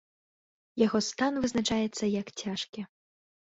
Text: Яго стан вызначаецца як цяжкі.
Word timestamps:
Яго 0.85 1.01
стан 1.09 1.37
вызначаецца 1.45 2.11
як 2.19 2.35
цяжкі. 2.43 2.81